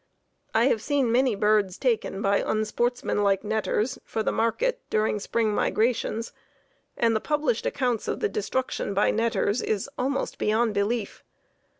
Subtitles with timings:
[0.55, 6.33] I have seen many birds taken, by unsportsmanlike netters, for the market during spring migrations,
[6.97, 11.23] and the published accounts of the destruction by netters is almost beyond belief.